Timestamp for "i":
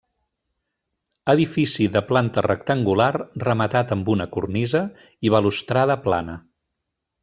5.31-5.37